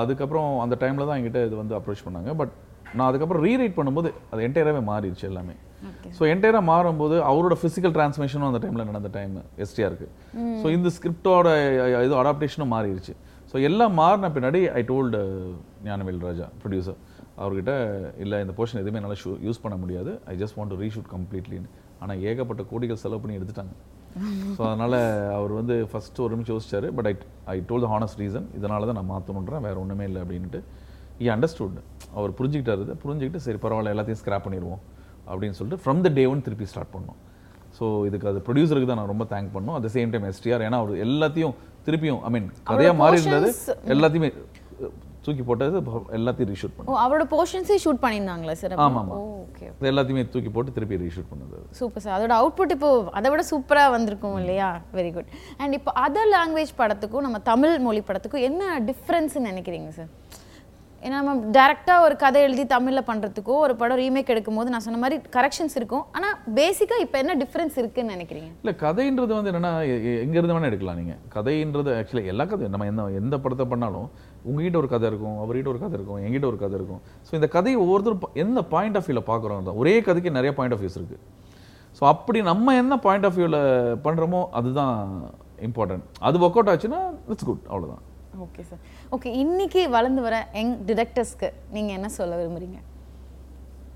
[0.00, 2.32] அதுக்கப்புறம் அந்த டைமில் தான் என்கிட்ட இது வந்து அப்ரோச் பண்ணாங்க.
[2.40, 2.52] பட்
[2.96, 5.54] நான் அதுக்கப்புறம் ரீரைட் பண்ணும்போது அது என்டையராகவே மாறிடுச்சு எல்லாமே.
[6.16, 10.08] ஸோ என்டையராக மாறும்போது அவரோட ஃபிசிக்கல் டிரான்ஸ்மிஷனும் அந்த டைமில் நடந்த டைம் எஸ்டிஆருக்கு
[10.60, 11.48] ஸோ இந்த ஸ்கிரிப்டோட
[12.06, 13.14] இது அடாப்டேஷனும் மாறிடுச்சு.
[13.50, 15.20] ஸோ எல்லாம் மாறின பின்னாடி I told
[15.88, 16.98] Gnanavel Raja producer
[17.42, 17.72] அவர்கிட்ட
[18.24, 20.12] இல்லை இந்த போர்ஷன் எதுவுமே என்னால் ஷூ யூஸ் பண்ண முடியாது.
[20.32, 21.70] I just want to reshoot கம்ப்ளீட்லின்னு
[22.02, 23.74] ஆனால் ஏகப்பட்ட கோடிகள் செலவு பண்ணி எடுத்துட்டாங்க.
[24.56, 24.96] ஸோ அதனால்
[25.38, 27.14] அவர் வந்து ஃபஸ்ட்டு ஒரு நிமிஷம் யோசிச்சாரு but I
[27.54, 30.60] I told the honest reason இதனால தான் நான் மாற்றணுன்றேன் வேறு ஒன்றுமே இல்லை அப்படின்ட்டு
[31.24, 31.78] ஈ அண்டர்ஸ்டுட்
[32.18, 32.94] அவர் புரிஞ்சுக்கிட்டாரு இதை.
[33.04, 34.82] புரிஞ்சுக்கிட்டு சரி பரவாயில்ல எல்லாத்தையும் ஸ்கிராப் பண்ணிடுவோம்
[35.30, 37.18] அப்படின்னு சொல்லிட்டு ஃப்ரம் த டே ஒன் திருப்பி ஸ்டார்ட் பண்ணோம்.
[37.78, 39.76] ஸோ இதுக்கு அது ப்ரொடியூசருக்கு தான் நான் ரொம்ப தேங்க் பண்ணோம்.
[39.78, 41.54] அட் சேம் டைம் எஸ்டிஆர் ஏன்னா அவர் எல்லாத்தையும்
[41.88, 43.50] திருப்பியும் ஐ மீன் கதையாக மாறி இருந்தது
[43.94, 44.30] எல்லாத்தையுமே
[45.24, 45.78] தூக்கி போட்டது
[46.12, 49.16] எல்லாத்தையும் ரீஷூட் பண்ணோம் ஓ அவரோட போர்ஷன்ஸே ஷூட் பண்ணியிருந்தாங்களா சார் ஆமா, ஆமா.
[49.40, 51.58] ஓகே எல்லாத்தையுமே தூக்கி போட்டு திருப்பி ரீஷூட் பண்ணது.
[51.70, 54.70] சூப்பர் சார் அதோட அவுட்புட் இப்போ அதை விட சூப்பராக வந்திருக்கும் இல்லையா?
[54.94, 60.12] வெரி குட் அண்ட் இப்போ அதர் லாங்குவேஜ் படத்துக்கும் நம்ம தமிழ் மொழி படத்துக்கும் என்ன டிஃப்ரென்ஸ்னு நினைக்கிறீங்க சார்
[61.02, 65.16] ஏன்னா நம்ம டேரெக்டாக ஒரு கதை எழுதி தமிழில் பண்ணுறதுக்கோ ஒரு படம் ரீமேக் எடுக்கும்போது நான் சொன்ன மாதிரி
[65.32, 66.04] கரெக்ஷன்ஸ் இருக்கும்.
[66.12, 68.48] ஆனால் பேசிக்காக இப்போ என்ன டிஃப்ரென்ஸ் இருக்குன்னு நினைக்கிறீங்க?
[68.62, 71.14] இல்ல கதைன்றது வந்து என்னன்னா எ- எ- எங்க இருந்து வேணா எடுக்கலாம் நீங்க.
[71.34, 74.08] கதைன்றது ஆக்சுவலி எல்லா கதையும் நம்ம எந்த எந்த படத்தை பண்ணாலும்
[74.48, 77.00] உங்ககிட்ட ஒரு கதை இருக்கும் அவர்கிட்ட ஒரு கதை இருக்கும் எங்கிட்ட ஒரு கதை இருக்கும்.
[77.28, 79.80] ஸோ இந்த கதையை ஒவ்வொருத்தரும் எந்த பாயிண்ட் ஆஃப் வியூல பார்க்குறோம் தான்.
[79.82, 81.18] ஒரே கதைக்கு நிறைய பாயிண்ட் ஆஃப் வியூஸ் இருக்கு.
[81.98, 83.58] ஸோ அப்படி நம்ம என்ன பாயிண்ட் ஆஃப் வியூல
[84.06, 84.94] பண்றோமோ அதுதான்
[85.68, 87.00] இம்பார்ட்டன்ட் அது ஒர்க் அவுட் ஆச்சுன்னா
[87.32, 88.04] இட்ஸ் குட் அவ்வளவுதான்.
[88.44, 88.82] ஓகே சார்
[89.14, 92.78] ஓகே இன்னைக்கு வளர்ந்து வர யங் டிரெக்டர்ஸ்க்கு நீங்கள் என்ன சொல்ல விரும்புறீங்க?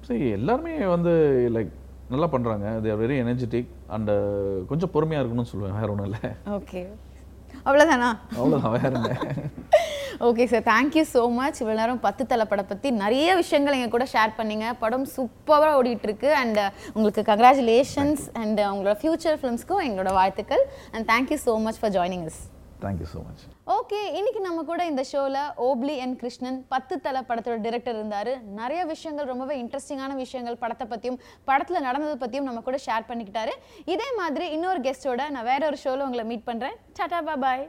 [0.08, 1.12] சரி எல்லாருமே வந்து
[1.56, 1.72] லைக்
[2.12, 2.26] நல்லா
[2.84, 4.10] they are very energetic and
[4.70, 6.22] கொஞ்சம் பொறுமையா இருக்கணும்னு சொல்லுவேன் வேற ஒன்றும் இல்லை.
[6.56, 6.80] ஓகே
[7.66, 9.12] அவ்வளோதானா அவ்வளோதான் வேற என்ன.
[10.26, 14.04] Okay sir thank you so much இவ்வளோ நேரம் பத்து தலை படம் பற்றி நிறைய விஷயங்கள் எங்கள் கூட
[14.12, 14.66] ஷேர் பண்ணீங்க.
[14.82, 16.60] படம் சூப்பராக ஓடிட்டு இருக்கு அண்ட்
[16.94, 20.62] உங்களுக்கு கங்க்ராச்சுலேஷன்ஸ் அண்ட் உங்களோட ஃபியூச்சர் ஃபிலிம்ஸ்க்கும் எங்களோட வாழ்த்துக்கள்.
[20.92, 22.38] And thank you so much for joining us.
[22.84, 23.42] Thank you so much
[23.76, 28.32] okay இன்னைக்கு நம்ம கூட இந்த ஷோவில் ஓப்லி என் கிருஷ்ணன் பத்து தலை படத்தோட டிரெக்டர் இருந்தார்.
[28.60, 33.54] நிறைய விஷயங்கள் ரொம்பவே இன்ட்ரெஸ்டிங்கான விஷயங்கள் படத்தை பற்றியும் படத்தில் நடந்ததை பற்றியும் நம்ம கூட ஷேர் பண்ணிக்கிட்டாரு.
[33.94, 37.64] இதே மாதிரி இன்னொரு கெஸ்ட்டோட நான் வேற ஒரு ஷோவில் உங்களை மீட் பண்ணுறேன் டாடா பாய்